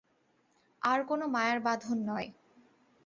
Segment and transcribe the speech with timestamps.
[0.81, 2.27] আর কোনো মায়ার বাঁধন নয়।